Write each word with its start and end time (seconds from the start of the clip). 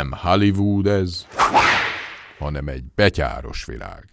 Nem 0.00 0.12
Hollywood 0.12 0.86
ez, 0.86 1.26
hanem 2.38 2.68
egy 2.68 2.84
betyáros 2.94 3.64
világ. 3.64 4.04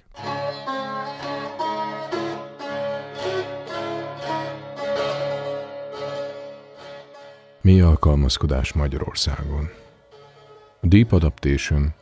Mi 7.61 7.81
alkalmazkodás 7.81 8.73
Magyarországon? 8.73 9.69
Deep 10.81 11.11
Adaptation, 11.11 11.93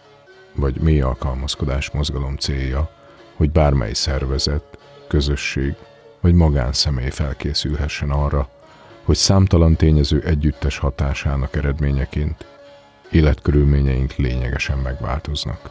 vagy 0.56 0.82
mély 0.82 1.02
alkalmazkodás 1.02 1.92
mozgalom 1.92 2.36
célja, 2.36 2.90
hogy 3.36 3.52
bármely 3.52 3.94
szervezet, 3.94 4.78
közösség 5.08 5.76
vagy 6.22 6.34
magánszemély 6.34 7.10
felkészülhessen 7.10 8.10
arra, 8.10 8.50
hogy 9.04 9.16
számtalan 9.16 9.76
tényező 9.76 10.22
együttes 10.22 10.78
hatásának 10.78 11.56
eredményeként 11.56 12.55
életkörülményeink 13.16 14.14
lényegesen 14.16 14.78
megváltoznak. 14.78 15.70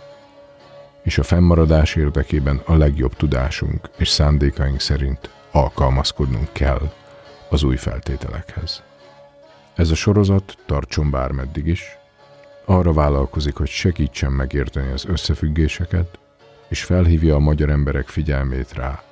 És 1.02 1.18
a 1.18 1.22
fennmaradás 1.22 1.94
érdekében 1.94 2.60
a 2.64 2.74
legjobb 2.74 3.14
tudásunk 3.16 3.90
és 3.96 4.08
szándékaink 4.08 4.80
szerint 4.80 5.30
alkalmazkodnunk 5.50 6.48
kell 6.52 6.92
az 7.48 7.62
új 7.62 7.76
feltételekhez. 7.76 8.82
Ez 9.74 9.90
a 9.90 9.95
sorozat 9.95 10.56
tartson 10.66 11.10
bármeddig 11.10 11.66
is, 11.66 11.98
arra 12.64 12.92
vállalkozik, 12.92 13.54
hogy 13.54 13.68
segítsen 13.68 14.32
megérteni 14.32 14.92
az 14.92 15.04
összefüggéseket, 15.04 16.18
és 16.68 16.84
felhívja 16.84 17.34
a 17.34 17.38
magyar 17.38 17.70
emberek 17.70 18.08
figyelmét 18.08 18.73
rá. 18.73 19.02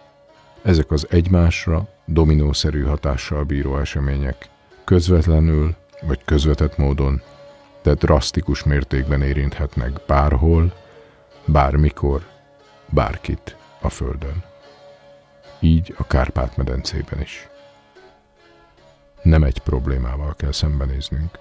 Ezek 0.63 0.91
az 0.91 1.07
egymásra 1.11 1.89
dominószerű 2.07 2.83
hatással 2.83 3.45
bíró 3.45 3.79
események 3.79 4.49
közvetlenül 4.85 5.75
vagy 6.07 6.25
közvetett 6.25 6.77
módon, 6.77 7.23
de 7.83 7.95
drasztikus 7.95 8.63
mértékben 8.63 9.23
érinthetnek 9.23 10.01
bárhol, 10.07 10.73
bármikor, 11.45 12.27
bárkit 12.89 13.57
a 13.81 13.89
Földön. 13.89 14.45
Így 15.61 15.95
a 15.99 16.07
Kárpát-medencében 16.07 17.21
is. 17.21 17.49
Nem 19.23 19.43
egy 19.43 19.59
problémával 19.59 20.35
kell 20.37 20.53
szembenéznünk, 20.53 21.39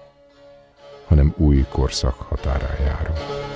hanem 1.06 1.34
új 1.36 1.66
korszak 1.70 2.14
határán 2.14 2.80
járunk. 2.80 3.51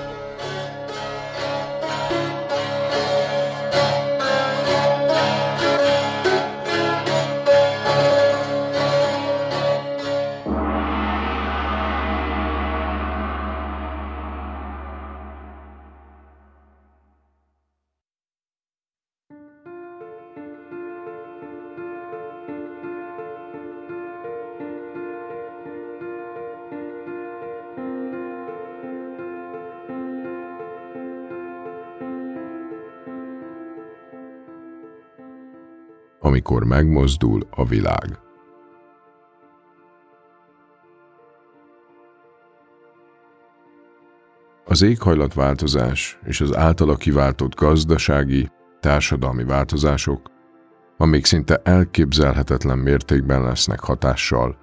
Amikor 36.36 36.64
megmozdul 36.64 37.46
a 37.50 37.64
világ. 37.64 38.18
Az 44.64 44.82
éghajlatváltozás 44.82 46.18
és 46.24 46.40
az 46.40 46.56
általa 46.56 46.96
kiváltott 46.96 47.54
gazdasági, 47.54 48.50
társadalmi 48.80 49.44
változások, 49.44 50.30
amik 50.96 51.24
szinte 51.24 51.60
elképzelhetetlen 51.64 52.78
mértékben 52.78 53.42
lesznek 53.42 53.80
hatással 53.80 54.56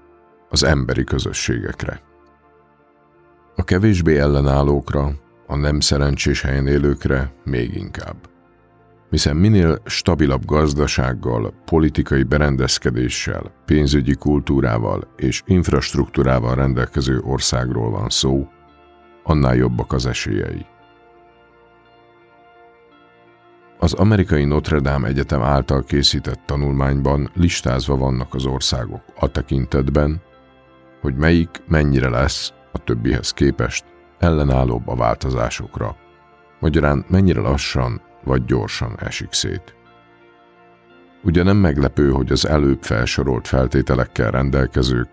az 0.49 0.63
emberi 0.63 1.03
közösségekre. 1.03 2.01
A 3.55 3.63
kevésbé 3.63 4.17
ellenállókra, 4.17 5.11
a 5.47 5.55
nem 5.55 5.79
szerencsés 5.79 6.41
helyen 6.41 6.67
élőkre 6.67 7.33
még 7.43 7.75
inkább 7.75 8.32
hiszen 9.13 9.35
minél 9.35 9.77
stabilabb 9.85 10.45
gazdasággal, 10.45 11.53
politikai 11.65 12.23
berendezkedéssel, 12.23 13.51
pénzügyi 13.65 14.15
kultúrával 14.15 15.07
és 15.15 15.41
infrastruktúrával 15.45 16.55
rendelkező 16.55 17.19
országról 17.19 17.89
van 17.89 18.09
szó, 18.09 18.47
annál 19.23 19.55
jobbak 19.55 19.93
az 19.93 20.05
esélyei. 20.05 20.65
Az 23.79 23.93
amerikai 23.93 24.45
Notre 24.45 24.79
Dame 24.79 25.07
Egyetem 25.07 25.41
által 25.41 25.83
készített 25.83 26.39
tanulmányban 26.45 27.29
listázva 27.33 27.97
vannak 27.97 28.33
az 28.33 28.45
országok 28.45 29.03
a 29.19 29.27
tekintetben, 29.27 30.21
hogy 31.01 31.15
melyik 31.15 31.49
mennyire 31.67 32.09
lesz 32.09 32.53
a 32.71 32.77
többihez 32.77 33.31
képest 33.31 33.85
ellenállóbb 34.19 34.87
a 34.87 34.95
változásokra, 34.95 35.95
magyarán 36.59 37.05
mennyire 37.09 37.39
lassan 37.39 38.01
vagy 38.23 38.45
gyorsan 38.45 38.95
esik 38.99 39.31
szét. 39.31 39.75
Ugye 41.23 41.43
nem 41.43 41.57
meglepő, 41.57 42.11
hogy 42.11 42.31
az 42.31 42.47
előbb 42.47 42.83
felsorolt 42.83 43.47
feltételekkel 43.47 44.31
rendelkezők 44.31 45.09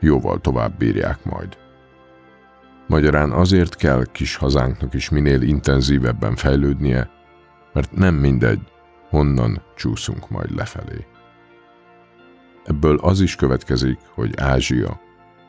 jóval 0.00 0.40
tovább 0.40 0.78
bírják 0.78 1.24
majd. 1.24 1.56
Magyarán 2.86 3.30
azért 3.32 3.76
kell 3.76 4.04
kis 4.12 4.36
hazánknak 4.36 4.94
is 4.94 5.08
minél 5.08 5.42
intenzívebben 5.42 6.36
fejlődnie, 6.36 7.10
mert 7.72 7.92
nem 7.92 8.14
mindegy, 8.14 8.60
honnan 9.08 9.62
csúszunk 9.76 10.30
majd 10.30 10.54
lefelé. 10.56 11.06
Ebből 12.64 12.98
az 12.98 13.20
is 13.20 13.36
következik, 13.36 13.98
hogy 14.14 14.34
Ázsia, 14.36 15.00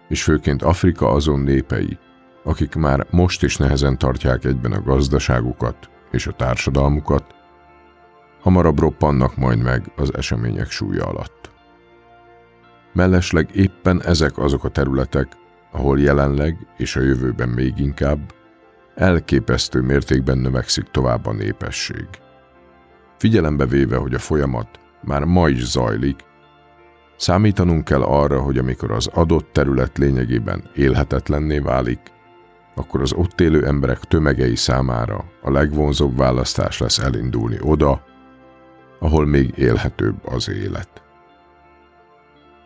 és 0.07 0.23
főként 0.23 0.61
Afrika 0.61 1.09
azon 1.09 1.39
népei, 1.39 1.97
akik 2.43 2.75
már 2.75 3.07
most 3.09 3.43
is 3.43 3.57
nehezen 3.57 3.97
tartják 3.97 4.45
egyben 4.45 4.71
a 4.71 4.81
gazdaságukat, 4.81 5.89
és 6.15 6.27
a 6.27 6.31
társadalmukat, 6.31 7.25
hamarabb 8.41 8.79
roppannak 8.79 9.37
majd 9.37 9.61
meg 9.61 9.91
az 9.95 10.15
események 10.15 10.69
súlya 10.69 11.05
alatt. 11.05 11.49
Mellesleg 12.93 13.49
éppen 13.53 14.01
ezek 14.03 14.37
azok 14.37 14.63
a 14.63 14.69
területek, 14.69 15.27
ahol 15.71 15.99
jelenleg 15.99 16.67
és 16.77 16.95
a 16.95 17.01
jövőben 17.01 17.49
még 17.49 17.77
inkább 17.77 18.33
elképesztő 18.95 19.81
mértékben 19.81 20.37
növekszik 20.37 20.83
tovább 20.83 21.25
a 21.25 21.33
népesség. 21.33 22.07
Figyelembe 23.17 23.65
véve, 23.65 23.97
hogy 23.97 24.13
a 24.13 24.19
folyamat 24.19 24.79
már 25.01 25.23
ma 25.23 25.49
is 25.49 25.63
zajlik, 25.63 26.19
számítanunk 27.17 27.83
kell 27.83 28.01
arra, 28.01 28.41
hogy 28.41 28.57
amikor 28.57 28.91
az 28.91 29.07
adott 29.07 29.49
terület 29.51 29.97
lényegében 29.97 30.69
élhetetlenné 30.75 31.59
válik, 31.59 31.99
akkor 32.75 33.01
az 33.01 33.13
ott 33.13 33.41
élő 33.41 33.65
emberek 33.65 33.99
tömegei 33.99 34.55
számára 34.55 35.23
a 35.41 35.51
legvonzóbb 35.51 36.17
választás 36.17 36.79
lesz 36.79 36.99
elindulni 36.99 37.57
oda, 37.61 38.03
ahol 38.99 39.25
még 39.25 39.53
élhetőbb 39.57 40.27
az 40.27 40.49
élet. 40.49 41.03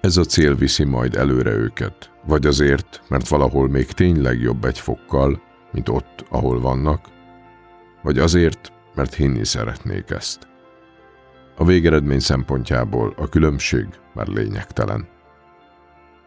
Ez 0.01 0.17
a 0.17 0.23
cél 0.23 0.55
viszi 0.55 0.83
majd 0.83 1.15
előre 1.15 1.51
őket, 1.51 2.11
vagy 2.25 2.45
azért, 2.45 3.01
mert 3.07 3.27
valahol 3.27 3.69
még 3.69 3.85
tényleg 3.91 4.41
jobb 4.41 4.65
egy 4.65 4.79
fokkal, 4.79 5.41
mint 5.71 5.89
ott, 5.89 6.25
ahol 6.29 6.59
vannak, 6.59 7.07
vagy 8.01 8.19
azért, 8.19 8.71
mert 8.95 9.13
hinni 9.13 9.45
szeretnék 9.45 10.09
ezt. 10.09 10.47
A 11.57 11.65
végeredmény 11.65 12.19
szempontjából 12.19 13.13
a 13.17 13.29
különbség 13.29 13.87
már 14.13 14.27
lényegtelen. 14.27 15.07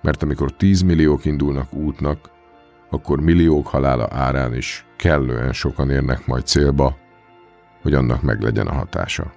Mert 0.03 0.23
amikor 0.23 0.53
10 0.53 0.83
milliók 0.83 1.25
indulnak 1.25 1.73
útnak, 1.73 2.31
akkor 2.93 3.21
milliók 3.21 3.67
halála 3.67 4.09
árán 4.11 4.55
is 4.55 4.87
kellően 4.97 5.53
sokan 5.53 5.91
érnek 5.91 6.27
majd 6.27 6.47
célba, 6.47 6.97
hogy 7.83 7.95
annak 7.95 8.23
meglegyen 8.23 8.67
a 8.67 8.73
hatása. 8.73 9.33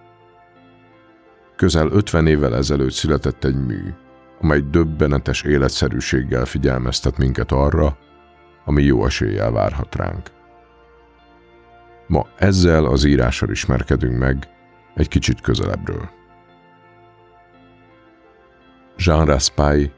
Közel 1.55 1.87
50 1.87 2.27
évvel 2.27 2.55
ezelőtt 2.55 2.91
született 2.91 3.43
egy 3.43 3.65
mű, 3.65 3.93
amely 4.41 4.61
döbbenetes 4.69 5.41
életszerűséggel 5.41 6.45
figyelmeztet 6.45 7.17
minket 7.17 7.51
arra, 7.51 7.97
ami 8.65 8.83
jó 8.83 9.05
eséllyel 9.05 9.51
várhat 9.51 9.95
ránk. 9.95 10.31
Ma 12.07 12.27
ezzel 12.37 12.85
az 12.85 13.03
írással 13.03 13.49
ismerkedünk 13.49 14.17
meg 14.17 14.47
egy 14.95 15.07
kicsit 15.07 15.41
közelebbről. 15.41 16.09
Jean 18.97 19.25
Raspail, 19.25 19.91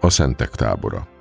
A 0.00 0.10
Szentek 0.10 0.50
tábora 0.50 1.12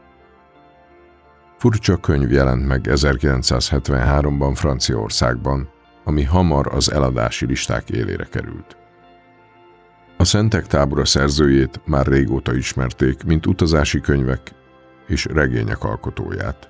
Furcsa 1.64 1.98
könyv 1.98 2.32
jelent 2.32 2.68
meg 2.68 2.88
1973-ban 2.90 4.52
Franciaországban, 4.56 5.70
ami 6.04 6.24
hamar 6.24 6.74
az 6.74 6.92
eladási 6.92 7.46
listák 7.46 7.90
élére 7.90 8.24
került. 8.24 8.78
A 10.18 10.24
Szentek 10.24 10.68
tábora 10.68 11.06
szerzőjét 11.06 11.82
már 11.86 12.06
régóta 12.06 12.56
ismerték, 12.56 13.24
mint 13.24 13.46
utazási 13.46 14.02
könyvek 14.02 14.52
és 15.08 15.26
regények 15.26 15.84
alkotóját. 15.84 16.70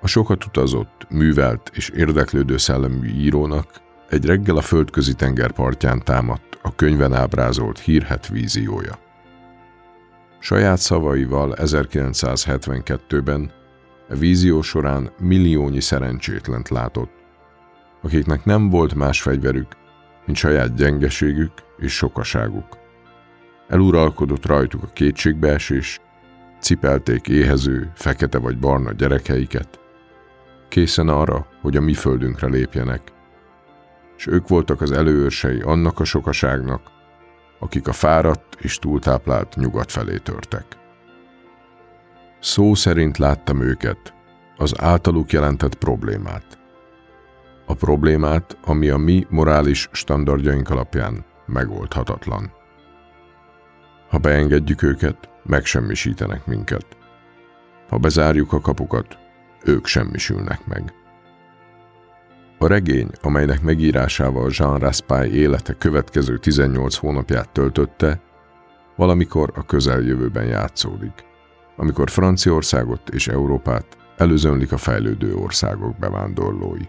A 0.00 0.06
sokat 0.06 0.44
utazott, 0.44 1.06
művelt 1.10 1.70
és 1.74 1.88
érdeklődő 1.88 2.56
szellemű 2.56 3.08
írónak 3.08 3.68
egy 4.08 4.24
reggel 4.24 4.56
a 4.56 4.62
földközi 4.62 5.14
tenger 5.14 5.52
partján 5.52 6.02
támadt 6.04 6.58
a 6.62 6.74
könyven 6.74 7.14
ábrázolt 7.14 7.78
hírhet 7.78 8.28
víziója. 8.28 8.98
Saját 10.38 10.78
szavaival 10.78 11.54
1972-ben 11.56 13.60
a 14.08 14.14
vízió 14.14 14.62
során 14.62 15.10
milliónyi 15.18 15.80
szerencsétlent 15.80 16.68
látott, 16.68 17.12
akiknek 18.02 18.44
nem 18.44 18.70
volt 18.70 18.94
más 18.94 19.22
fegyverük, 19.22 19.76
mint 20.26 20.38
saját 20.38 20.74
gyengeségük 20.74 21.52
és 21.78 21.92
sokaságuk. 21.92 22.78
Eluralkodott 23.68 24.46
rajtuk 24.46 24.82
a 24.82 24.92
kétségbeesés, 24.92 26.00
cipelték 26.60 27.28
éhező, 27.28 27.92
fekete 27.94 28.38
vagy 28.38 28.58
barna 28.58 28.92
gyerekeiket, 28.92 29.80
készen 30.68 31.08
arra, 31.08 31.46
hogy 31.60 31.76
a 31.76 31.80
mi 31.80 31.94
földünkre 31.94 32.46
lépjenek, 32.46 33.12
és 34.16 34.26
ők 34.26 34.48
voltak 34.48 34.80
az 34.80 34.92
előőrsei 34.92 35.60
annak 35.60 36.00
a 36.00 36.04
sokaságnak, 36.04 36.80
akik 37.58 37.88
a 37.88 37.92
fáradt 37.92 38.56
és 38.60 38.78
túltáplált 38.78 39.56
nyugat 39.56 39.90
felé 39.90 40.16
törtek. 40.16 40.64
Szó 42.42 42.74
szerint 42.74 43.18
láttam 43.18 43.60
őket, 43.60 44.14
az 44.56 44.80
általuk 44.80 45.32
jelentett 45.32 45.74
problémát. 45.74 46.58
A 47.66 47.74
problémát, 47.74 48.58
ami 48.64 48.88
a 48.88 48.96
mi 48.96 49.26
morális 49.28 49.88
standardjaink 49.92 50.70
alapján 50.70 51.24
megoldhatatlan. 51.46 52.52
Ha 54.08 54.18
beengedjük 54.18 54.82
őket, 54.82 55.28
megsemmisítenek 55.44 56.46
minket. 56.46 56.86
Ha 57.88 57.98
bezárjuk 57.98 58.52
a 58.52 58.60
kapukat, 58.60 59.18
ők 59.64 59.86
semmisülnek 59.86 60.66
meg. 60.66 60.94
A 62.58 62.66
regény, 62.66 63.10
amelynek 63.20 63.62
megírásával 63.62 64.50
Jean 64.52 64.78
Raspail 64.78 65.32
élete 65.32 65.72
következő 65.72 66.38
18 66.38 66.96
hónapját 66.96 67.50
töltötte, 67.50 68.20
valamikor 68.96 69.52
a 69.54 69.64
közeljövőben 69.64 70.44
játszódik, 70.44 71.30
amikor 71.76 72.10
Franciaországot 72.10 73.08
és 73.08 73.28
Európát 73.28 73.86
előzönlik 74.16 74.72
a 74.72 74.76
fejlődő 74.76 75.34
országok 75.34 75.98
bevándorlói. 75.98 76.84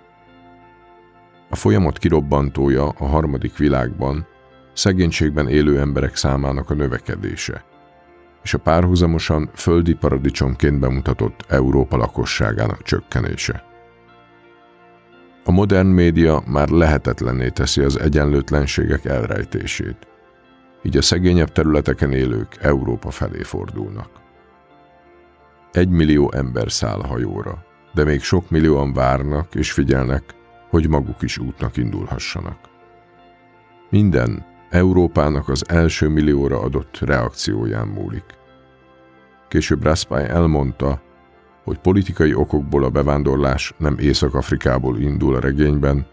A 1.50 1.56
folyamat 1.56 1.98
kirobbantója 1.98 2.88
a 2.88 3.06
harmadik 3.06 3.58
világban 3.58 4.28
szegénységben 4.74 5.48
élő 5.48 5.80
emberek 5.80 6.16
számának 6.16 6.70
a 6.70 6.74
növekedése, 6.74 7.64
és 8.44 8.54
a 8.54 8.58
párhuzamosan 8.58 9.50
földi 9.56 9.94
paradicsomként 9.94 10.80
bemutatott 10.80 11.46
Európa 11.48 11.98
lakosságának 11.98 12.84
csökkenése. 12.84 13.64
A 15.46 15.52
modern 15.52 15.88
média 15.88 16.44
már 16.46 16.70
lehetetlenné 16.70 17.50
teszi 17.50 17.82
az 17.82 18.00
egyenlőtlenségek 18.00 19.06
elrejtését, 19.06 20.08
így 20.84 20.98
a 20.98 21.02
szegényebb 21.02 21.52
területeken 21.52 22.12
élők 22.12 22.58
Európa 22.62 23.12
felé 23.12 23.44
fordulnak. 23.44 24.23
Egy 25.74 25.90
millió 25.90 26.32
ember 26.32 26.72
száll 26.72 27.02
hajóra, 27.02 27.66
de 27.94 28.04
még 28.04 28.22
sok 28.22 28.50
millióan 28.50 28.94
várnak 28.94 29.56
és 29.56 29.72
figyelnek, 29.72 30.24
hogy 30.70 30.90
maguk 30.90 31.22
is 31.22 31.38
útnak 31.38 31.78
indulhassanak. 31.78 32.58
Minden 33.90 34.46
Európának 34.70 35.50
az 35.50 35.70
első 35.70 36.10
millióra 36.10 36.60
adott 36.60 37.00
reakcióján 37.00 37.88
múlik. 37.88 38.24
Később 39.48 39.84
Raspail 39.84 40.26
elmondta, 40.26 41.02
hogy 41.64 41.78
politikai 41.78 42.34
okokból 42.34 42.84
a 42.84 42.90
bevándorlás 42.90 43.74
nem 43.78 43.98
Észak-Afrikából 44.00 45.00
indul 45.00 45.36
a 45.36 45.40
regényben, 45.40 46.06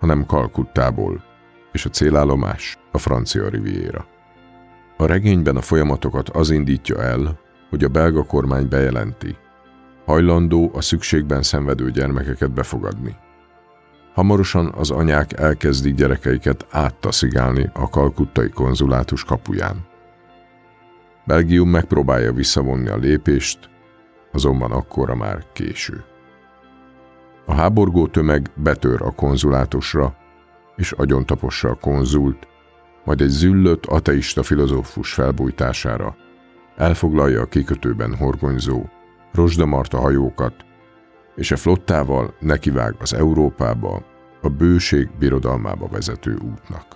hanem 0.00 0.26
Kalkuttából, 0.26 1.24
és 1.72 1.84
a 1.84 1.90
célállomás 1.90 2.78
a 2.92 2.98
francia 2.98 3.48
riviera. 3.48 4.06
A 4.96 5.06
regényben 5.06 5.56
a 5.56 5.60
folyamatokat 5.60 6.28
az 6.28 6.50
indítja 6.50 7.02
el, 7.02 7.46
hogy 7.70 7.84
a 7.84 7.88
belga 7.88 8.24
kormány 8.24 8.68
bejelenti, 8.68 9.36
hajlandó 10.04 10.70
a 10.74 10.80
szükségben 10.80 11.42
szenvedő 11.42 11.90
gyermekeket 11.90 12.52
befogadni. 12.52 13.16
Hamarosan 14.14 14.72
az 14.76 14.90
anyák 14.90 15.38
elkezdik 15.38 15.94
gyerekeiket 15.94 16.66
áttaszigálni 16.70 17.70
a 17.74 17.88
kalkuttai 17.90 18.48
konzulátus 18.48 19.24
kapuján. 19.24 19.86
Belgium 21.26 21.68
megpróbálja 21.68 22.32
visszavonni 22.32 22.88
a 22.88 22.96
lépést, 22.96 23.70
azonban 24.32 24.72
akkora 24.72 25.14
már 25.14 25.44
késő. 25.52 26.04
A 27.46 27.54
háborgó 27.54 28.06
tömeg 28.06 28.50
betör 28.54 29.02
a 29.02 29.10
konzulátusra, 29.10 30.16
és 30.76 30.92
agyontapossa 30.92 31.68
a 31.68 31.74
konzult, 31.74 32.46
majd 33.04 33.20
egy 33.20 33.28
züllött 33.28 33.86
ateista 33.86 34.42
filozófus 34.42 35.12
felbújtására 35.12 36.16
elfoglalja 36.78 37.40
a 37.40 37.46
kikötőben 37.46 38.16
horgonyzó, 38.16 38.84
rozsdamarta 39.32 39.98
hajókat, 39.98 40.54
és 41.36 41.50
a 41.50 41.56
flottával 41.56 42.34
nekivág 42.40 42.94
az 42.98 43.14
Európába, 43.14 44.02
a 44.42 44.48
bőség 44.48 45.08
birodalmába 45.18 45.88
vezető 45.88 46.34
útnak. 46.34 46.86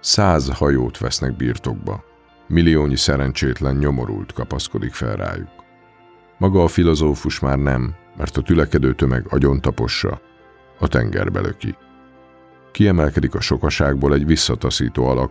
Száz 0.00 0.58
hajót 0.58 0.98
vesznek 0.98 1.36
birtokba, 1.36 2.04
milliónyi 2.48 2.96
szerencsétlen 2.96 3.76
nyomorult 3.76 4.32
kapaszkodik 4.32 4.92
fel 4.92 5.16
rájuk. 5.16 5.64
Maga 6.38 6.62
a 6.62 6.68
filozófus 6.68 7.38
már 7.38 7.58
nem, 7.58 7.94
mert 8.16 8.36
a 8.36 8.42
tülekedő 8.42 8.94
tömeg 8.94 9.26
agyon 9.28 9.60
tapossa, 9.60 10.20
a 10.78 10.88
tengerbe 10.88 11.40
löki. 11.40 11.76
Kiemelkedik 12.72 13.34
a 13.34 13.40
sokaságból 13.40 14.14
egy 14.14 14.26
visszataszító 14.26 15.06
alak, 15.06 15.30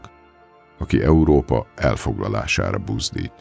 aki 0.79 1.03
Európa 1.03 1.67
elfoglalására 1.75 2.77
buzdít. 2.77 3.33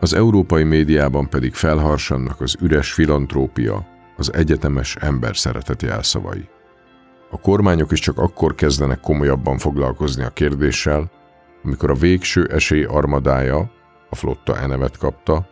Az 0.00 0.14
európai 0.14 0.64
médiában 0.64 1.28
pedig 1.28 1.54
felharsannak 1.54 2.40
az 2.40 2.56
üres 2.60 2.92
filantrópia, 2.92 3.86
az 4.16 4.32
egyetemes 4.32 4.96
ember 4.96 5.36
szeretet 5.36 5.82
jelszavai. 5.82 6.48
A 7.30 7.40
kormányok 7.40 7.92
is 7.92 8.00
csak 8.00 8.18
akkor 8.18 8.54
kezdenek 8.54 9.00
komolyabban 9.00 9.58
foglalkozni 9.58 10.22
a 10.22 10.30
kérdéssel, 10.30 11.10
amikor 11.64 11.90
a 11.90 11.94
végső 11.94 12.46
esély 12.46 12.84
armadája, 12.84 13.70
a 14.10 14.14
flotta 14.14 14.58
enevet 14.58 14.96
kapta, 14.96 15.46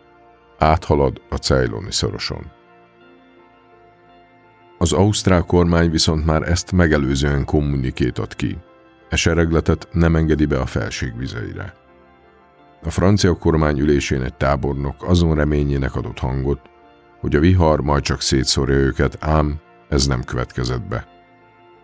áthalad 0.58 1.20
a 1.30 1.36
Ceyloni 1.36 1.92
szoroson. 1.92 2.50
Az 4.78 4.92
ausztrál 4.92 5.42
kormány 5.42 5.90
viszont 5.90 6.26
már 6.26 6.42
ezt 6.42 6.72
megelőzően 6.72 7.44
kommunikét 7.44 8.18
ad 8.18 8.34
ki. 8.34 8.58
E 9.08 9.16
seregletet 9.16 9.88
nem 9.92 10.16
engedi 10.16 10.46
be 10.46 10.60
a 10.60 10.66
felség 10.66 11.16
vizeire. 11.16 11.74
A 12.82 12.90
francia 12.90 13.34
kormány 13.34 13.78
ülésén 13.78 14.22
egy 14.22 14.34
tábornok 14.34 14.94
azon 14.98 15.34
reményének 15.34 15.94
adott 15.94 16.18
hangot, 16.18 16.60
hogy 17.20 17.34
a 17.34 17.40
vihar 17.40 17.80
majd 17.80 18.02
csak 18.02 18.20
szétszórja 18.20 18.74
őket, 18.74 19.16
ám 19.20 19.60
ez 19.88 20.06
nem 20.06 20.24
következett 20.24 20.82
be. 20.82 21.06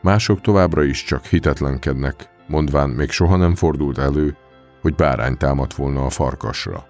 Mások 0.02 0.40
továbbra 0.40 0.82
is 0.82 1.04
csak 1.04 1.24
hitetlenkednek, 1.24 2.28
mondván 2.46 2.90
még 2.90 3.10
soha 3.10 3.36
nem 3.36 3.54
fordult 3.54 3.98
elő, 3.98 4.36
hogy 4.80 4.94
bárány 4.94 5.36
támadt 5.36 5.74
volna 5.74 6.04
a 6.04 6.10
farkasra. 6.10 6.86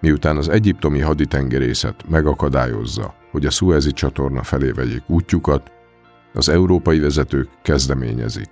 Miután 0.00 0.36
az 0.36 0.48
egyiptomi 0.48 1.00
haditengerészet 1.00 2.08
megakadályozza, 2.08 3.14
hogy 3.30 3.46
a 3.46 3.50
szuezi 3.50 3.92
csatorna 3.92 4.42
felé 4.42 4.70
vegyék 4.70 5.02
útjukat, 5.06 5.72
az 6.34 6.48
európai 6.48 6.98
vezetők 6.98 7.48
kezdeményezik. 7.62 8.48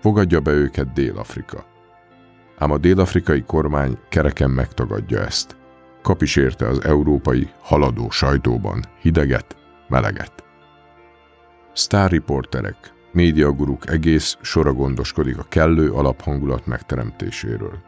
Fogadja 0.00 0.40
be 0.40 0.50
őket 0.50 0.92
Dél-Afrika. 0.92 1.64
Ám 2.58 2.70
a 2.70 2.78
dél-afrikai 2.78 3.42
kormány 3.42 3.98
kereken 4.08 4.50
megtagadja 4.50 5.20
ezt. 5.20 5.56
Kap 6.02 6.22
is 6.22 6.36
érte 6.36 6.68
az 6.68 6.84
európai 6.84 7.50
haladó 7.60 8.10
sajtóban 8.10 8.84
hideget, 9.00 9.56
meleget. 9.88 10.44
Sztár 11.72 12.10
riporterek, 12.10 12.92
médiaguruk 13.12 13.90
egész 13.90 14.36
sora 14.40 14.72
gondoskodik 14.72 15.38
a 15.38 15.46
kellő 15.48 15.92
alaphangulat 15.92 16.66
megteremtéséről. 16.66 17.78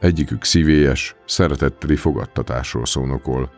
Egyikük 0.00 0.44
szívélyes, 0.44 1.16
szeretetteli 1.26 1.96
fogadtatásról 1.96 2.86
szónokol, 2.86 3.50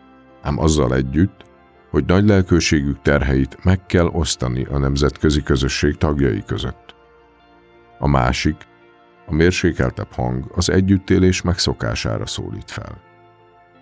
ám 0.42 0.58
azzal 0.58 0.94
együtt, 0.94 1.44
hogy 1.90 2.04
nagy 2.04 2.26
lelkőségük 2.26 3.02
terheit 3.02 3.64
meg 3.64 3.86
kell 3.86 4.06
osztani 4.06 4.64
a 4.64 4.78
nemzetközi 4.78 5.42
közösség 5.42 5.96
tagjai 5.96 6.42
között. 6.46 6.94
A 7.98 8.08
másik, 8.08 8.56
a 9.26 9.34
mérsékeltebb 9.34 10.12
hang 10.12 10.50
az 10.54 10.70
együttélés 10.70 11.42
megszokására 11.42 12.26
szólít 12.26 12.70
fel. 12.70 13.00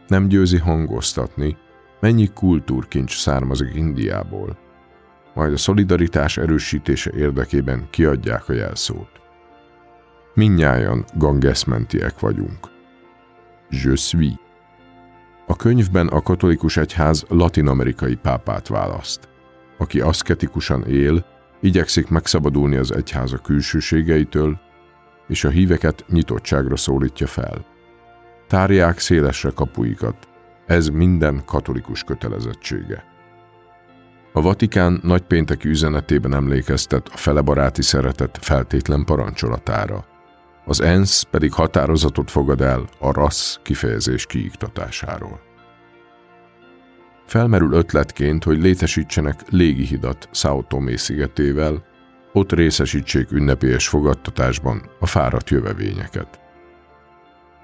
Nem 0.06 0.28
győzi 0.28 0.58
hangoztatni, 0.58 1.56
mennyi 2.00 2.26
kultúrkincs 2.26 3.18
származik 3.18 3.74
Indiából, 3.74 4.58
majd 5.34 5.52
a 5.52 5.56
szolidaritás 5.56 6.36
erősítése 6.36 7.10
érdekében 7.14 7.86
kiadják 7.90 8.48
a 8.48 8.52
jelszót. 8.52 9.10
Minnyájan 10.34 11.04
gangeszmentiek 11.14 12.20
vagyunk. 12.20 12.70
Je 13.70 13.96
suis. 13.96 14.34
A 15.46 15.56
könyvben 15.56 16.08
a 16.08 16.22
katolikus 16.22 16.76
egyház 16.76 17.24
latinamerikai 17.28 18.14
pápát 18.14 18.68
választ, 18.68 19.28
aki 19.78 20.00
aszketikusan 20.00 20.84
él, 20.84 21.26
igyekszik 21.62 22.08
megszabadulni 22.08 22.76
az 22.76 22.94
egyháza 22.94 23.38
külsőségeitől, 23.38 24.58
és 25.28 25.44
a 25.44 25.48
híveket 25.48 26.04
nyitottságra 26.08 26.76
szólítja 26.76 27.26
fel. 27.26 27.64
Tárják 28.48 28.98
szélesre 28.98 29.50
kapuikat, 29.54 30.28
ez 30.66 30.88
minden 30.88 31.42
katolikus 31.44 32.02
kötelezettsége. 32.02 33.04
A 34.32 34.40
Vatikán 34.40 35.00
nagypénteki 35.02 35.68
üzenetében 35.68 36.34
emlékeztet 36.34 37.08
a 37.08 37.16
felebaráti 37.16 37.82
szeretet 37.82 38.38
feltétlen 38.40 39.04
parancsolatára. 39.04 40.04
Az 40.64 40.80
ENSZ 40.80 41.22
pedig 41.22 41.52
határozatot 41.52 42.30
fogad 42.30 42.60
el 42.60 42.84
a 42.98 43.12
rassz 43.12 43.56
kifejezés 43.62 44.26
kiiktatásáról. 44.26 45.51
Felmerül 47.32 47.72
ötletként, 47.72 48.44
hogy 48.44 48.62
létesítsenek 48.62 49.40
légihidat 49.50 50.28
Sao 50.32 50.62
Tomé 50.62 50.96
szigetével, 50.96 51.84
ott 52.32 52.52
részesítsék 52.52 53.30
ünnepélyes 53.30 53.88
fogadtatásban 53.88 54.82
a 55.00 55.06
fáradt 55.06 55.50
jövevényeket. 55.50 56.40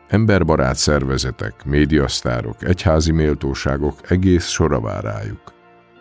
Emberbarát 0.09 0.77
szervezetek, 0.77 1.65
médiasztárok, 1.65 2.63
egyházi 2.63 3.13
méltóságok 3.13 4.11
egész 4.11 4.47
sora 4.47 4.81
vár 4.81 5.03
rájuk. 5.05 5.53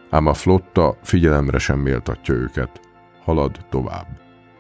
Ám 0.10 0.28
a 0.28 0.34
flotta 0.34 0.98
figyelemre 1.04 1.58
sem 1.58 1.80
méltatja 1.80 2.34
őket, 2.34 2.80
halad 3.24 3.58
tovább. 3.70 4.08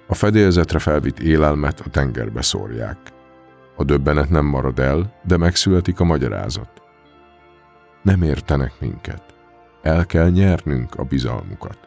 A 0.08 0.14
fedélzetre 0.14 0.80
felvitt 0.80 1.20
élelmet 1.20 1.80
a 1.80 1.90
tengerbe 1.90 2.42
szórják. 2.42 2.98
A 3.76 3.84
döbbenet 3.84 4.30
nem 4.30 4.46
marad 4.46 4.80
el, 4.80 5.14
de 5.24 5.38
megszületik 5.38 6.00
a 6.00 6.04
magyarázat. 6.04 6.87
Nem 8.08 8.22
értenek 8.22 8.74
minket. 8.80 9.24
El 9.82 10.06
kell 10.06 10.30
nyernünk 10.30 10.96
a 10.96 11.04
bizalmukat. 11.04 11.78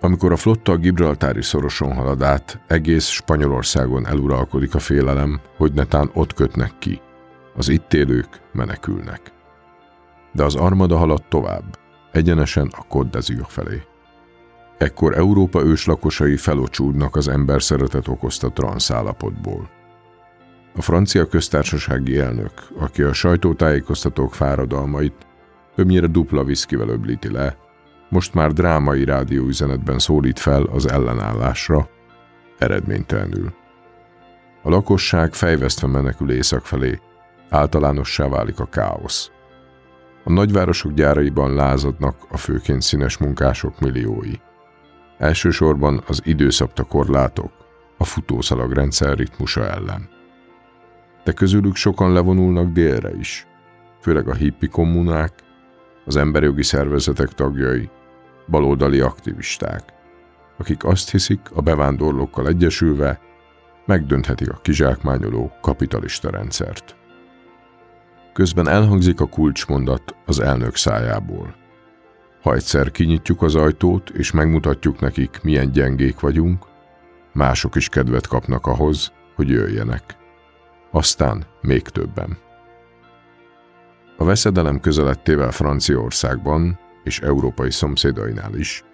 Amikor 0.00 0.32
a 0.32 0.36
flotta 0.36 0.72
a 0.72 0.76
Gibraltári 0.76 1.42
szoroson 1.42 1.94
halad 1.94 2.22
át, 2.22 2.60
egész 2.66 3.06
Spanyolországon 3.06 4.06
eluralkodik 4.06 4.74
a 4.74 4.78
félelem, 4.78 5.40
hogy 5.56 5.72
netán 5.72 6.10
ott 6.14 6.34
kötnek 6.34 6.72
ki. 6.78 7.00
Az 7.56 7.68
itt 7.68 7.92
élők 7.92 8.40
menekülnek. 8.52 9.32
De 10.32 10.44
az 10.44 10.54
armada 10.54 10.96
halad 10.96 11.22
tovább, 11.28 11.78
egyenesen 12.10 12.70
a 12.76 12.84
Côte 12.88 13.20
felé. 13.46 13.82
Ekkor 14.78 15.16
Európa 15.16 15.62
őslakosai 15.62 16.36
felocsúdnak 16.36 17.16
az 17.16 17.28
ember 17.28 17.62
szeretet 17.62 18.08
okozta 18.08 18.48
transzállapotból. 18.48 19.70
A 20.76 20.82
francia 20.82 21.26
köztársasági 21.26 22.18
elnök, 22.18 22.52
aki 22.78 23.02
a 23.02 23.12
sajtótájékoztatók 23.12 24.34
fáradalmait 24.34 25.26
többnyire 25.74 26.06
dupla 26.06 26.44
viszkivel 26.44 26.88
öblíti 26.88 27.32
le, 27.32 27.56
most 28.08 28.34
már 28.34 28.52
drámai 28.52 29.04
rádióüzenetben 29.04 29.98
szólít 29.98 30.38
fel 30.38 30.62
az 30.62 30.86
ellenállásra, 30.86 31.88
eredménytelenül. 32.58 33.54
A 34.62 34.70
lakosság 34.70 35.34
fejvesztve 35.34 35.86
menekül 35.86 36.30
észak 36.30 36.66
felé, 36.66 37.00
általánossá 37.50 38.28
válik 38.28 38.60
a 38.60 38.66
káosz. 38.66 39.30
A 40.24 40.32
nagyvárosok 40.32 40.92
gyáraiban 40.92 41.54
lázadnak 41.54 42.16
a 42.30 42.36
főként 42.36 42.82
színes 42.82 43.16
munkások 43.16 43.80
milliói. 43.80 44.34
Elsősorban 45.18 46.02
az 46.06 46.20
időszabta 46.24 46.82
korlátok, 46.82 47.52
a 47.98 48.04
futószalag 48.04 48.72
rendszer 48.72 49.16
ritmusa 49.16 49.68
ellen. 49.68 50.08
De 51.24 51.32
közülük 51.32 51.76
sokan 51.76 52.12
levonulnak 52.12 52.72
délre 52.72 53.14
is, 53.14 53.46
főleg 54.00 54.28
a 54.28 54.34
hippi 54.34 54.68
kommunák, 54.68 55.32
az 56.04 56.16
emberjogi 56.16 56.62
szervezetek 56.62 57.28
tagjai, 57.28 57.90
baloldali 58.48 59.00
aktivisták, 59.00 59.82
akik 60.58 60.84
azt 60.84 61.10
hiszik, 61.10 61.40
a 61.54 61.60
bevándorlókkal 61.60 62.46
egyesülve 62.46 63.20
megdönthetik 63.86 64.50
a 64.50 64.60
kizsákmányoló 64.62 65.52
kapitalista 65.60 66.30
rendszert. 66.30 66.96
Közben 68.32 68.68
elhangzik 68.68 69.20
a 69.20 69.26
kulcsmondat 69.26 70.16
az 70.26 70.40
elnök 70.40 70.76
szájából. 70.76 71.54
Ha 72.42 72.54
egyszer 72.54 72.90
kinyitjuk 72.90 73.42
az 73.42 73.54
ajtót, 73.54 74.10
és 74.10 74.30
megmutatjuk 74.30 75.00
nekik, 75.00 75.40
milyen 75.42 75.72
gyengék 75.72 76.20
vagyunk, 76.20 76.64
mások 77.32 77.74
is 77.74 77.88
kedvet 77.88 78.26
kapnak 78.26 78.66
ahhoz, 78.66 79.12
hogy 79.34 79.48
jöjjenek. 79.48 80.16
Aztán 80.94 81.44
még 81.60 81.82
többen. 81.82 82.38
A 84.16 84.24
veszedelem 84.24 84.80
közelettével 84.80 85.50
Franciaországban 85.50 86.78
és 87.04 87.20
európai 87.20 87.70
szomszédainál 87.70 88.54
is 88.54 88.84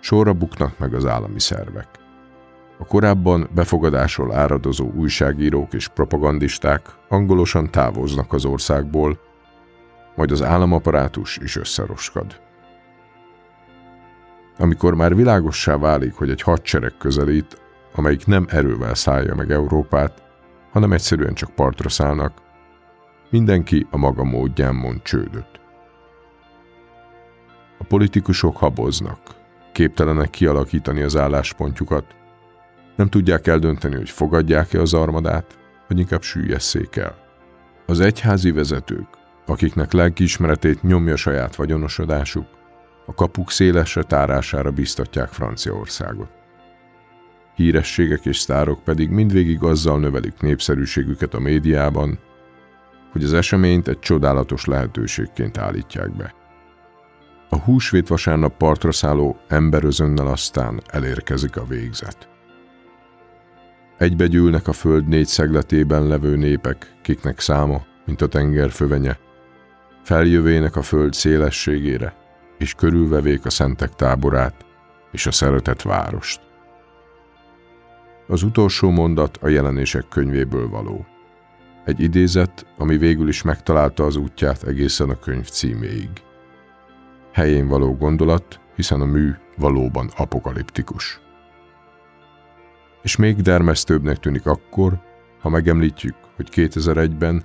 sorra 0.00 0.32
buknak 0.32 0.78
meg 0.78 0.94
az 0.94 1.06
állami 1.06 1.40
szervek. 1.40 1.88
A 2.78 2.84
korábban 2.84 3.48
befogadásról 3.54 4.34
áradozó 4.34 4.90
újságírók 4.90 5.72
és 5.72 5.88
propagandisták 5.88 6.86
angolosan 7.08 7.70
távoznak 7.70 8.32
az 8.32 8.44
országból, 8.44 9.18
majd 10.16 10.30
az 10.30 10.42
államaparátus 10.42 11.36
is 11.36 11.56
összeroskad. 11.56 12.40
Amikor 14.58 14.94
már 14.94 15.14
világossá 15.14 15.76
válik, 15.76 16.14
hogy 16.14 16.30
egy 16.30 16.42
hadsereg 16.42 16.92
közelít, 16.98 17.60
amelyik 17.94 18.26
nem 18.26 18.46
erővel 18.48 18.94
szállja 18.94 19.34
meg 19.34 19.50
Európát, 19.50 20.21
hanem 20.72 20.92
egyszerűen 20.92 21.34
csak 21.34 21.50
partra 21.50 21.88
szállnak, 21.88 22.32
mindenki 23.30 23.86
a 23.90 23.96
maga 23.96 24.24
módján 24.24 24.74
mond 24.74 25.02
csődöt. 25.02 25.60
A 27.78 27.84
politikusok 27.84 28.56
haboznak, 28.56 29.18
képtelenek 29.72 30.30
kialakítani 30.30 31.02
az 31.02 31.16
álláspontjukat, 31.16 32.04
nem 32.96 33.08
tudják 33.08 33.46
eldönteni, 33.46 33.94
hogy 33.94 34.10
fogadják-e 34.10 34.80
az 34.80 34.94
armadát, 34.94 35.58
vagy 35.88 35.98
inkább 35.98 36.22
süllyeszék 36.22 36.96
el. 36.96 37.16
Az 37.86 38.00
egyházi 38.00 38.50
vezetők, 38.50 39.06
akiknek 39.46 39.92
lelkiismeretét 39.92 40.82
nyomja 40.82 41.16
saját 41.16 41.56
vagyonosodásuk, 41.56 42.46
a 43.06 43.14
kapuk 43.14 43.50
szélesre 43.50 44.02
tárására 44.02 44.70
biztatják 44.70 45.28
Franciaországot. 45.28 46.41
Hírességek 47.54 48.26
és 48.26 48.38
sztárok 48.38 48.84
pedig 48.84 49.10
mindvégig 49.10 49.62
azzal 49.62 49.98
növelik 49.98 50.40
népszerűségüket 50.40 51.34
a 51.34 51.40
médiában, 51.40 52.18
hogy 53.12 53.24
az 53.24 53.32
eseményt 53.32 53.88
egy 53.88 53.98
csodálatos 53.98 54.64
lehetőségként 54.64 55.58
állítják 55.58 56.16
be. 56.16 56.34
A 57.48 57.56
húsvét 57.56 58.08
vasárnap 58.08 58.56
partra 58.56 58.92
szálló 58.92 59.36
emberözönnel 59.48 60.26
aztán 60.26 60.82
elérkezik 60.86 61.56
a 61.56 61.66
végzet. 61.66 62.28
Egybegyűlnek 63.98 64.68
a 64.68 64.72
föld 64.72 65.08
négy 65.08 65.26
szegletében 65.26 66.06
levő 66.06 66.36
népek, 66.36 66.94
kiknek 67.02 67.40
száma, 67.40 67.82
mint 68.06 68.22
a 68.22 68.26
tenger 68.26 68.70
fövenye, 68.70 69.18
feljövének 70.02 70.76
a 70.76 70.82
föld 70.82 71.12
szélességére, 71.12 72.14
és 72.58 72.74
körülvevék 72.74 73.44
a 73.44 73.50
szentek 73.50 73.94
táborát 73.94 74.64
és 75.12 75.26
a 75.26 75.32
szeretett 75.32 75.82
várost. 75.82 76.51
Az 78.32 78.42
utolsó 78.42 78.90
mondat 78.90 79.36
a 79.36 79.48
jelenések 79.48 80.08
könyvéből 80.08 80.68
való. 80.68 81.06
Egy 81.84 82.00
idézet, 82.00 82.66
ami 82.78 82.96
végül 82.96 83.28
is 83.28 83.42
megtalálta 83.42 84.04
az 84.04 84.16
útját 84.16 84.62
egészen 84.62 85.10
a 85.10 85.18
könyv 85.18 85.48
címéig 85.48 86.10
helyén 87.32 87.68
való 87.68 87.96
gondolat, 87.96 88.60
hiszen 88.76 89.00
a 89.00 89.04
mű 89.04 89.30
valóban 89.56 90.10
apokaliptikus. 90.16 91.20
És 93.02 93.16
még 93.16 93.36
dermesztőbbnek 93.36 94.18
tűnik 94.18 94.46
akkor, 94.46 95.00
ha 95.40 95.48
megemlítjük, 95.48 96.14
hogy 96.36 96.48
2001-ben 96.52 97.44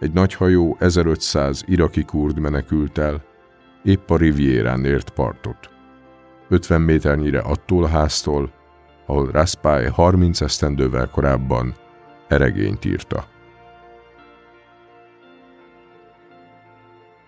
egy 0.00 0.12
nagyhajó 0.12 0.76
1500 0.80 1.64
iraki 1.66 2.04
kurd 2.04 2.38
menekült 2.38 2.98
el, 2.98 3.24
épp 3.84 4.10
a 4.10 4.16
Rivierán 4.16 4.84
ért 4.84 5.10
partot. 5.10 5.70
50 6.48 6.80
méternyire 6.80 7.38
attól 7.38 7.84
a 7.84 7.88
háztól, 7.88 8.55
ahol 9.06 9.30
Raspail 9.30 9.90
30 9.90 10.40
esztendővel 10.40 11.10
korábban 11.10 11.74
eregényt 12.28 12.84
írta. 12.84 13.26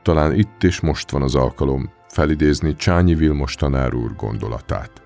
Talán 0.02 0.34
itt 0.34 0.62
és 0.62 0.80
most 0.80 1.10
van 1.10 1.22
az 1.22 1.34
alkalom 1.34 1.90
felidézni 2.08 2.74
Csányi 2.74 3.14
Vilmos 3.14 3.54
tanár 3.54 3.94
úr 3.94 4.14
gondolatát. 4.16 5.02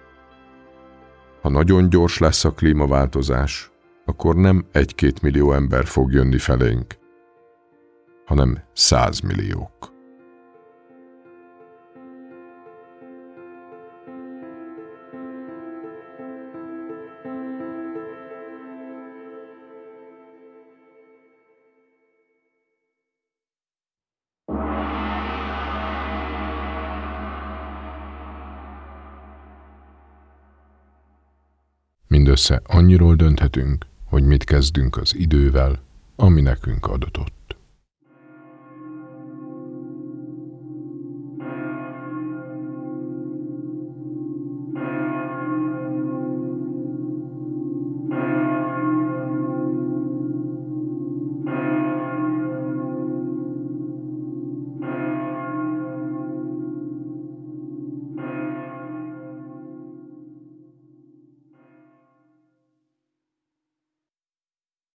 Ha 1.43 1.49
nagyon 1.49 1.89
gyors 1.89 2.19
lesz 2.19 2.45
a 2.45 2.51
klímaváltozás, 2.51 3.71
akkor 4.05 4.37
nem 4.37 4.67
egy-két 4.73 5.23
millió 5.23 5.53
ember 5.53 5.85
fog 5.85 6.13
jönni 6.13 6.39
felénk, 6.39 6.95
hanem 8.25 8.63
százmilliók. 8.73 9.92
Mindössze 32.33 32.63
annyiról 32.67 33.15
dönthetünk, 33.15 33.87
hogy 34.05 34.25
mit 34.25 34.45
kezdünk 34.45 34.97
az 34.97 35.15
idővel, 35.15 35.83
ami 36.17 36.41
nekünk 36.41 36.87
adatott. 36.87 37.42